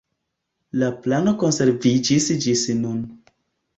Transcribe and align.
La 0.83 0.87
plano 1.03 1.33
konserviĝis 1.45 2.31
ĝis 2.47 2.67
nun. 2.83 3.09